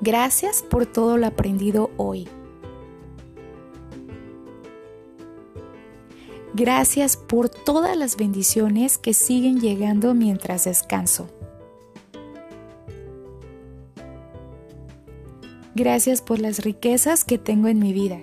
Gracias 0.00 0.62
por 0.62 0.84
todo 0.84 1.16
lo 1.16 1.28
aprendido 1.28 1.90
hoy. 1.96 2.28
Gracias 6.54 7.16
por 7.16 7.48
todas 7.48 7.96
las 7.96 8.16
bendiciones 8.16 8.98
que 8.98 9.14
siguen 9.14 9.60
llegando 9.60 10.12
mientras 10.12 10.64
descanso. 10.64 11.28
Gracias 15.74 16.22
por 16.22 16.38
las 16.38 16.60
riquezas 16.64 17.24
que 17.24 17.36
tengo 17.36 17.66
en 17.66 17.80
mi 17.80 17.92
vida. 17.92 18.20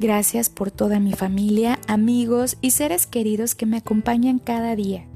Gracias 0.00 0.50
por 0.50 0.72
toda 0.72 0.98
mi 0.98 1.12
familia, 1.12 1.78
amigos 1.86 2.56
y 2.60 2.72
seres 2.72 3.06
queridos 3.06 3.54
que 3.54 3.66
me 3.66 3.76
acompañan 3.76 4.40
cada 4.40 4.74
día. 4.74 5.06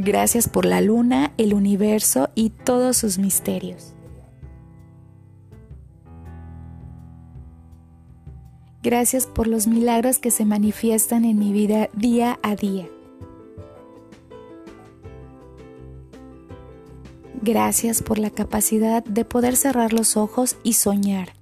Gracias 0.00 0.48
por 0.48 0.64
la 0.64 0.80
luna, 0.80 1.32
el 1.36 1.54
universo 1.54 2.30
y 2.36 2.50
todos 2.50 2.96
sus 2.96 3.18
misterios. 3.18 3.97
Gracias 8.88 9.26
por 9.26 9.48
los 9.48 9.66
milagros 9.66 10.18
que 10.18 10.30
se 10.30 10.46
manifiestan 10.46 11.26
en 11.26 11.38
mi 11.38 11.52
vida 11.52 11.90
día 11.92 12.38
a 12.42 12.56
día. 12.56 12.88
Gracias 17.42 18.02
por 18.02 18.18
la 18.18 18.30
capacidad 18.30 19.04
de 19.04 19.26
poder 19.26 19.56
cerrar 19.56 19.92
los 19.92 20.16
ojos 20.16 20.56
y 20.62 20.72
soñar. 20.72 21.34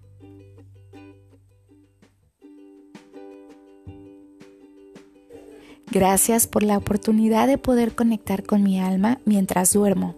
Gracias 5.92 6.48
por 6.48 6.64
la 6.64 6.76
oportunidad 6.76 7.46
de 7.46 7.59
poder 7.59 7.94
conectar 7.94 8.42
con 8.42 8.64
mi 8.64 8.80
alma 8.80 9.20
mientras 9.24 9.72
duermo. 9.72 10.16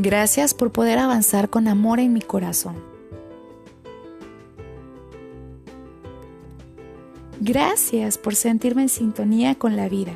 Gracias 0.00 0.54
por 0.54 0.70
poder 0.70 0.96
avanzar 1.00 1.50
con 1.50 1.66
amor 1.66 1.98
en 1.98 2.12
mi 2.12 2.20
corazón. 2.20 2.76
Gracias 7.40 8.16
por 8.16 8.36
sentirme 8.36 8.82
en 8.82 8.90
sintonía 8.90 9.56
con 9.56 9.74
la 9.74 9.88
vida. 9.88 10.12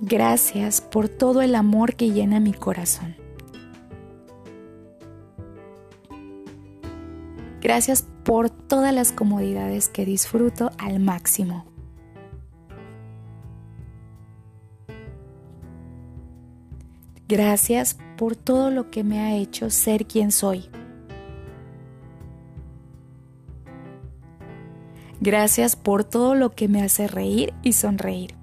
Gracias 0.00 0.82
por 0.82 1.08
todo 1.08 1.40
el 1.40 1.54
amor 1.54 1.94
que 1.94 2.10
llena 2.10 2.38
mi 2.38 2.52
corazón. 2.52 3.16
Gracias 7.62 8.06
por 8.22 8.50
todas 8.50 8.92
las 8.92 9.12
comodidades 9.12 9.88
que 9.88 10.04
disfruto 10.04 10.70
al 10.76 11.00
máximo. 11.00 11.77
Gracias 17.28 17.98
por 18.16 18.36
todo 18.36 18.70
lo 18.70 18.90
que 18.90 19.04
me 19.04 19.20
ha 19.20 19.36
hecho 19.36 19.68
ser 19.68 20.06
quien 20.06 20.32
soy. 20.32 20.70
Gracias 25.20 25.76
por 25.76 26.04
todo 26.04 26.34
lo 26.34 26.54
que 26.54 26.68
me 26.68 26.82
hace 26.82 27.06
reír 27.06 27.52
y 27.62 27.74
sonreír. 27.74 28.34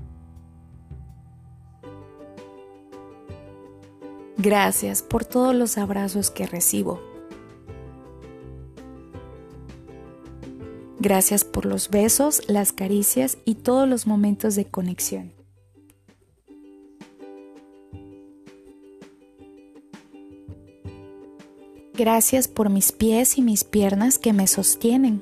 Gracias 4.37 5.01
por 5.01 5.25
todos 5.25 5.55
los 5.55 5.79
abrazos 5.79 6.29
que 6.29 6.45
recibo. 6.45 7.01
Gracias 10.99 11.43
por 11.43 11.65
los 11.65 11.89
besos, 11.89 12.43
las 12.47 12.71
caricias 12.71 13.39
y 13.45 13.55
todos 13.55 13.89
los 13.89 14.05
momentos 14.05 14.55
de 14.55 14.65
conexión. 14.65 15.34
Gracias 21.97 22.49
por 22.49 22.69
mis 22.69 22.91
pies 22.91 23.37
y 23.37 23.41
mis 23.41 23.63
piernas 23.63 24.19
que 24.19 24.33
me 24.33 24.47
sostienen. 24.47 25.21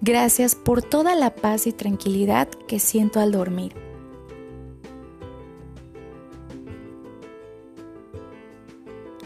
Gracias 0.00 0.54
por 0.54 0.80
toda 0.80 1.14
la 1.14 1.34
paz 1.34 1.66
y 1.66 1.72
tranquilidad 1.72 2.48
que 2.48 2.78
siento 2.78 3.20
al 3.20 3.32
dormir. 3.32 3.74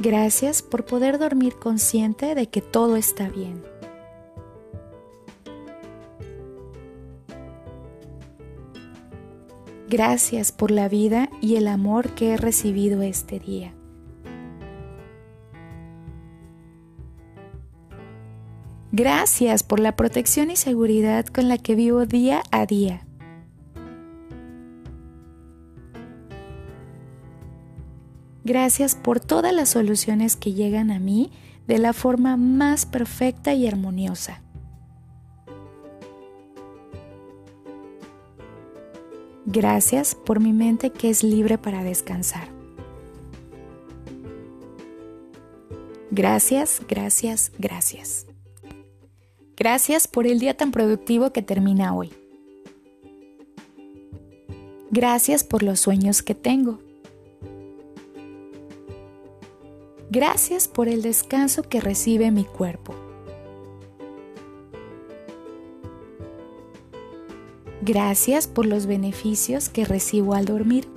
Gracias 0.00 0.62
por 0.62 0.84
poder 0.84 1.20
dormir 1.20 1.54
consciente 1.60 2.34
de 2.34 2.48
que 2.48 2.60
todo 2.60 2.96
está 2.96 3.28
bien. 3.28 3.71
Gracias 9.92 10.52
por 10.52 10.70
la 10.70 10.88
vida 10.88 11.28
y 11.42 11.56
el 11.56 11.68
amor 11.68 12.14
que 12.14 12.32
he 12.32 12.36
recibido 12.38 13.02
este 13.02 13.38
día. 13.38 13.74
Gracias 18.90 19.62
por 19.62 19.80
la 19.80 19.94
protección 19.94 20.50
y 20.50 20.56
seguridad 20.56 21.26
con 21.26 21.46
la 21.46 21.58
que 21.58 21.74
vivo 21.74 22.06
día 22.06 22.42
a 22.50 22.64
día. 22.64 23.06
Gracias 28.44 28.94
por 28.94 29.20
todas 29.20 29.52
las 29.52 29.68
soluciones 29.68 30.36
que 30.36 30.54
llegan 30.54 30.90
a 30.90 31.00
mí 31.00 31.30
de 31.66 31.76
la 31.76 31.92
forma 31.92 32.38
más 32.38 32.86
perfecta 32.86 33.52
y 33.52 33.66
armoniosa. 33.66 34.42
Gracias 39.52 40.14
por 40.14 40.40
mi 40.40 40.54
mente 40.54 40.88
que 40.88 41.10
es 41.10 41.22
libre 41.22 41.58
para 41.58 41.84
descansar. 41.84 42.48
Gracias, 46.10 46.80
gracias, 46.88 47.52
gracias. 47.58 48.26
Gracias 49.54 50.08
por 50.08 50.26
el 50.26 50.38
día 50.38 50.56
tan 50.56 50.72
productivo 50.72 51.34
que 51.34 51.42
termina 51.42 51.94
hoy. 51.94 52.10
Gracias 54.90 55.44
por 55.44 55.62
los 55.62 55.80
sueños 55.80 56.22
que 56.22 56.34
tengo. 56.34 56.78
Gracias 60.08 60.66
por 60.66 60.88
el 60.88 61.02
descanso 61.02 61.62
que 61.62 61.82
recibe 61.82 62.30
mi 62.30 62.44
cuerpo. 62.44 62.94
Gracias 67.84 68.46
por 68.46 68.64
los 68.64 68.86
beneficios 68.86 69.68
que 69.68 69.84
recibo 69.84 70.34
al 70.34 70.44
dormir. 70.44 70.88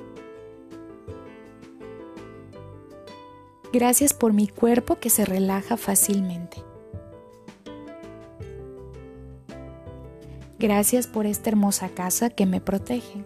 Gracias 3.74 4.14
por 4.14 4.34
mi 4.34 4.48
cuerpo 4.48 5.00
que 5.00 5.10
se 5.10 5.26
relaja 5.26 5.78
fácilmente. 5.78 6.58
Gracias 10.60 11.08
por 11.08 11.26
esta 11.26 11.50
hermosa 11.50 11.90
casa 11.90 12.30
que 12.30 12.46
me 12.46 12.62
protege. 12.62 13.26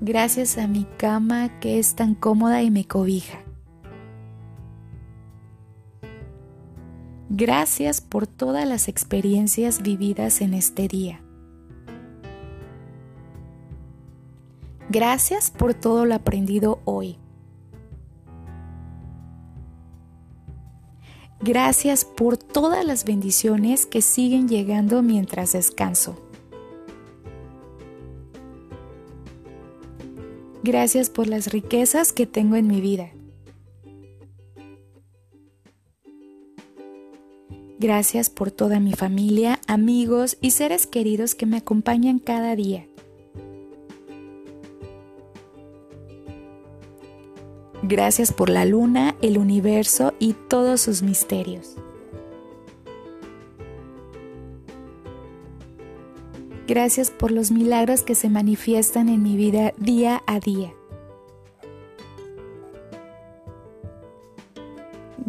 Gracias 0.00 0.58
a 0.58 0.66
mi 0.66 0.88
cama 0.96 1.60
que 1.60 1.78
es 1.78 1.94
tan 1.94 2.16
cómoda 2.16 2.64
y 2.64 2.72
me 2.72 2.84
cobija. 2.84 3.47
Gracias 7.40 8.00
por 8.00 8.26
todas 8.26 8.66
las 8.66 8.88
experiencias 8.88 9.80
vividas 9.80 10.40
en 10.40 10.54
este 10.54 10.88
día. 10.88 11.20
Gracias 14.88 15.52
por 15.52 15.72
todo 15.72 16.04
lo 16.04 16.16
aprendido 16.16 16.80
hoy. 16.84 17.16
Gracias 21.38 22.04
por 22.04 22.38
todas 22.38 22.84
las 22.84 23.04
bendiciones 23.04 23.86
que 23.86 24.02
siguen 24.02 24.48
llegando 24.48 25.00
mientras 25.04 25.52
descanso. 25.52 26.20
Gracias 30.64 31.08
por 31.08 31.28
las 31.28 31.52
riquezas 31.52 32.12
que 32.12 32.26
tengo 32.26 32.56
en 32.56 32.66
mi 32.66 32.80
vida. 32.80 33.12
Gracias 37.80 38.28
por 38.28 38.50
toda 38.50 38.80
mi 38.80 38.92
familia, 38.92 39.60
amigos 39.68 40.36
y 40.40 40.50
seres 40.50 40.88
queridos 40.88 41.36
que 41.36 41.46
me 41.46 41.58
acompañan 41.58 42.18
cada 42.18 42.56
día. 42.56 42.88
Gracias 47.84 48.32
por 48.32 48.50
la 48.50 48.64
luna, 48.64 49.14
el 49.22 49.38
universo 49.38 50.12
y 50.18 50.32
todos 50.32 50.80
sus 50.80 51.02
misterios. 51.02 51.76
Gracias 56.66 57.12
por 57.12 57.30
los 57.30 57.52
milagros 57.52 58.02
que 58.02 58.16
se 58.16 58.28
manifiestan 58.28 59.08
en 59.08 59.22
mi 59.22 59.36
vida 59.36 59.72
día 59.78 60.22
a 60.26 60.40
día. 60.40 60.74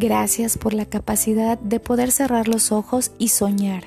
Gracias 0.01 0.57
por 0.57 0.73
la 0.73 0.85
capacidad 0.85 1.59
de 1.59 1.81
poder 1.81 2.09
cerrar 2.12 2.47
los 2.47 2.71
ojos 2.71 3.12
y 3.17 3.27
soñar. 3.27 3.83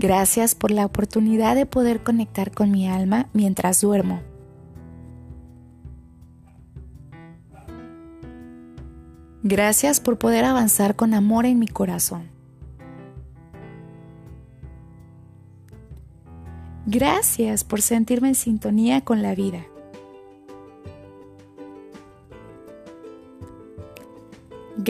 Gracias 0.00 0.56
por 0.56 0.72
la 0.72 0.84
oportunidad 0.84 1.54
de 1.54 1.64
poder 1.64 2.02
conectar 2.02 2.50
con 2.50 2.72
mi 2.72 2.88
alma 2.88 3.28
mientras 3.34 3.82
duermo. 3.82 4.20
Gracias 9.44 10.00
por 10.00 10.18
poder 10.18 10.44
avanzar 10.44 10.96
con 10.96 11.14
amor 11.14 11.46
en 11.46 11.60
mi 11.60 11.68
corazón. 11.68 12.30
Gracias 16.84 17.62
por 17.62 17.80
sentirme 17.80 18.26
en 18.26 18.34
sintonía 18.34 19.02
con 19.02 19.22
la 19.22 19.36
vida. 19.36 19.69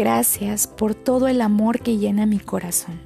Gracias 0.01 0.67
por 0.67 0.95
todo 0.95 1.29
el 1.29 1.43
amor 1.43 1.81
que 1.81 1.99
llena 1.99 2.25
mi 2.25 2.39
corazón. 2.39 2.99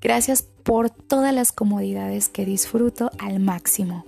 Gracias 0.00 0.44
por 0.62 0.88
todas 0.88 1.34
las 1.34 1.50
comodidades 1.50 2.28
que 2.28 2.46
disfruto 2.46 3.10
al 3.18 3.40
máximo. 3.40 4.04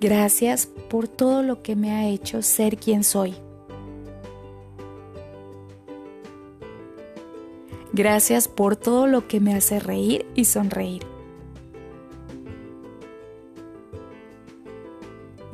Gracias 0.00 0.68
por 0.88 1.08
todo 1.08 1.42
lo 1.42 1.64
que 1.64 1.74
me 1.74 1.90
ha 1.90 2.06
hecho 2.06 2.40
ser 2.40 2.76
quien 2.76 3.02
soy. 3.02 3.34
Gracias 7.92 8.46
por 8.46 8.76
todo 8.76 9.08
lo 9.08 9.26
que 9.26 9.40
me 9.40 9.56
hace 9.56 9.80
reír 9.80 10.24
y 10.36 10.44
sonreír. 10.44 11.15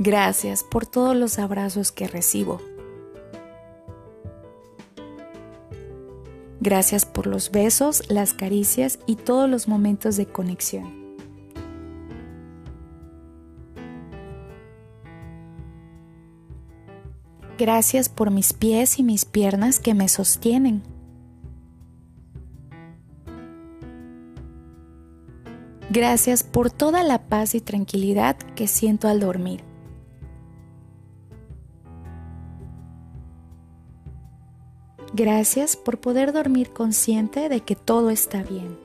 Gracias 0.05 0.65
por 0.65 0.85
todos 0.85 1.15
los 1.15 1.39
abrazos 1.39 1.93
que 1.93 2.09
recibo. 2.09 2.61
Gracias 6.61 7.07
por 7.07 7.29
los 7.29 7.53
besos, 7.53 8.11
las 8.11 8.35
caricias 8.35 8.99
y 9.07 9.15
todos 9.15 9.49
los 9.49 9.69
momentos 9.69 10.17
de 10.17 10.27
conexión. 10.27 10.93
Gracias 17.57 18.09
por 18.09 18.33
mis 18.33 18.53
pies 18.53 18.99
y 18.99 19.05
mis 19.05 19.25
piernas 19.25 19.79
que 19.79 19.95
me 19.95 20.09
sostienen. 20.09 20.83
Gracias 25.91 26.43
por 26.43 26.73
toda 26.73 27.05
la 27.05 27.29
paz 27.29 27.55
y 27.55 27.61
tranquilidad 27.61 28.37
que 28.57 28.67
siento 28.67 29.07
al 29.07 29.21
dormir. 29.21 29.72
Gracias 35.15 35.77
por 35.77 35.99
poder 35.99 36.33
dormir 36.33 36.71
consciente 36.71 37.49
de 37.49 37.61
que 37.61 37.77
todo 37.77 38.11
está 38.11 38.43
bien. 38.43 38.79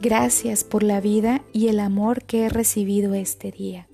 Gracias 0.00 0.64
por 0.64 0.82
la 0.82 1.00
vida 1.00 1.42
y 1.52 1.68
el 1.68 1.78
amor 1.78 2.24
que 2.24 2.44
he 2.44 2.48
recibido 2.48 3.14
este 3.14 3.52
día. 3.52 3.86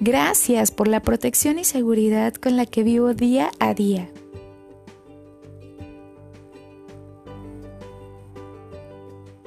Gracias 0.00 0.70
por 0.70 0.88
la 0.88 1.02
protección 1.02 1.58
y 1.58 1.64
seguridad 1.64 2.34
con 2.34 2.56
la 2.56 2.66
que 2.66 2.82
vivo 2.82 3.14
día 3.14 3.50
a 3.60 3.74
día. 3.74 4.10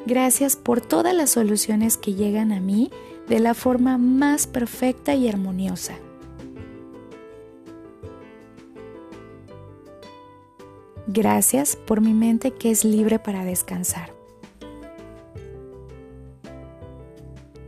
Gracias 0.09 0.55
por 0.55 0.81
todas 0.81 1.13
las 1.13 1.29
soluciones 1.29 1.95
que 1.95 2.15
llegan 2.15 2.51
a 2.51 2.59
mí 2.59 2.89
de 3.27 3.39
la 3.39 3.53
forma 3.53 3.99
más 3.99 4.47
perfecta 4.47 5.13
y 5.13 5.29
armoniosa. 5.29 5.93
Gracias 11.05 11.75
por 11.75 12.01
mi 12.01 12.15
mente 12.15 12.49
que 12.49 12.71
es 12.71 12.85
libre 12.85 13.19
para 13.19 13.45
descansar. 13.45 14.11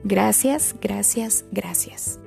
Gracias, 0.04 0.74
gracias, 0.82 1.46
gracias. 1.52 2.20